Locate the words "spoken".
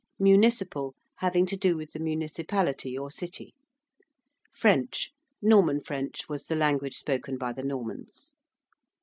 6.95-7.37